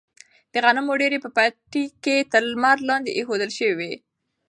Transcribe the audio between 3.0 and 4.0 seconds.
ایښودل شوې وه.